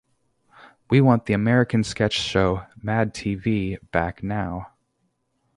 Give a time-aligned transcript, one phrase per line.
[0.89, 4.71] We want the american sketch show Mad tv back, now!